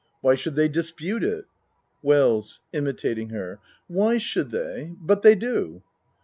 Why 0.21 0.33
should 0.33 0.55
they 0.55 0.67
dispute 0.67 1.23
it? 1.23 1.45
WELLS 2.01 2.61
(Imitating 2.73 3.29
her.) 3.29 3.59
Why 3.85 4.17
should 4.17 4.49
they 4.49 4.95
but 4.99 5.21
they 5.21 5.35
do. 5.35 5.83